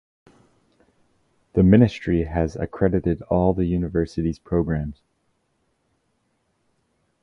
The 1.53 1.61
Ministry 1.61 2.23
has 2.23 2.55
accredited 2.55 3.21
all 3.29 3.53
the 3.53 3.65
university's 3.65 4.39
programs. 4.39 5.03